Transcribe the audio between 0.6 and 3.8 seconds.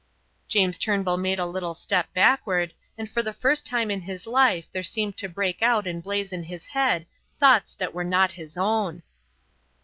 Turnbull made a little step backward, and for the first